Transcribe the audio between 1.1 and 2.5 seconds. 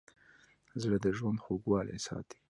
ژوند خوږوالی ساتي.